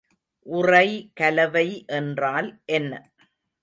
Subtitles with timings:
[0.45, 1.67] உறைகலவை
[1.91, 2.91] என்றால் என்ன?